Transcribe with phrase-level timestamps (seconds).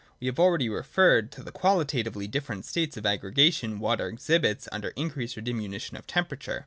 [0.19, 5.37] We have already referred to the qualitatively different states of aggregation water exhibits under increase
[5.37, 6.59] or diminution of temperature.